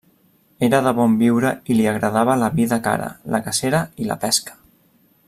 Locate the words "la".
2.45-2.49, 3.35-3.45, 4.13-4.19